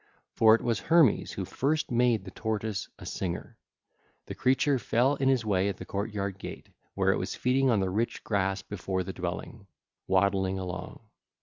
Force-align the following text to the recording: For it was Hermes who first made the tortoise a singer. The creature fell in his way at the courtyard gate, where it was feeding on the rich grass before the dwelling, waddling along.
For 0.33 0.55
it 0.55 0.63
was 0.63 0.79
Hermes 0.79 1.33
who 1.33 1.45
first 1.45 1.91
made 1.91 2.25
the 2.25 2.31
tortoise 2.31 2.89
a 2.97 3.05
singer. 3.05 3.59
The 4.25 4.33
creature 4.33 4.79
fell 4.79 5.13
in 5.17 5.29
his 5.29 5.45
way 5.45 5.69
at 5.69 5.77
the 5.77 5.85
courtyard 5.85 6.39
gate, 6.39 6.69
where 6.95 7.11
it 7.11 7.19
was 7.19 7.35
feeding 7.35 7.69
on 7.69 7.81
the 7.81 7.89
rich 7.91 8.23
grass 8.23 8.63
before 8.63 9.03
the 9.03 9.13
dwelling, 9.13 9.67
waddling 10.07 10.57
along. 10.57 11.01